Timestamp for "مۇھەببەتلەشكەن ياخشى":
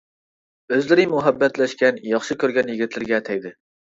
1.11-2.39